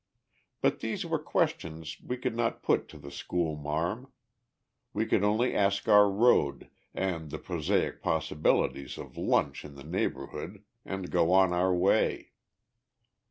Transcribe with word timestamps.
But 0.61 0.79
these 0.79 1.05
were 1.05 1.19
questions 1.19 2.01
we 2.03 2.17
could 2.17 2.35
not 2.35 2.63
put 2.63 2.87
to 2.87 2.97
the 2.97 3.11
schoolmarm. 3.11 4.11
We 4.93 5.05
could 5.05 5.23
only 5.23 5.53
ask 5.53 5.87
our 5.87 6.09
road, 6.09 6.71
and 6.91 7.29
the 7.29 7.37
prosaic 7.37 8.01
possibilities 8.01 8.97
of 8.97 9.15
lunch 9.15 9.63
in 9.63 9.75
the 9.75 9.83
neighbourhood, 9.83 10.63
and 10.83 11.11
go 11.11 11.31
on 11.31 11.53
our 11.53 11.71
way. 11.71 12.31